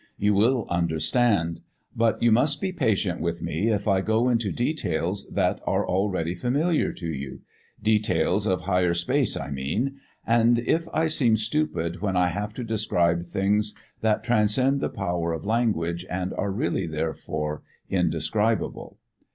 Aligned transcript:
You 0.17 0.33
will 0.33 0.65
understand. 0.67 1.61
But 1.95 2.23
you 2.23 2.31
must 2.31 2.59
be 2.59 2.71
patient 2.71 3.21
with 3.21 3.39
me 3.39 3.67
if 3.69 3.87
I 3.87 4.01
go 4.01 4.29
into 4.29 4.51
details 4.51 5.29
that 5.35 5.61
are 5.67 5.87
already 5.87 6.33
familiar 6.33 6.91
to 6.93 7.07
you 7.07 7.41
details 7.83 8.47
of 8.47 8.61
Higher 8.61 8.95
Space, 8.95 9.37
I 9.37 9.51
mean 9.51 9.99
and 10.25 10.57
if 10.57 10.87
I 10.91 11.05
seem 11.07 11.37
stupid 11.37 12.01
when 12.01 12.17
I 12.17 12.29
have 12.29 12.51
to 12.55 12.63
describe 12.63 13.21
things 13.25 13.75
that 14.01 14.23
transcend 14.23 14.81
the 14.81 14.89
power 14.89 15.33
of 15.33 15.45
language 15.45 16.03
and 16.09 16.33
are 16.33 16.49
really 16.51 16.87
therefore 16.87 17.61
indescribable." 17.87 18.97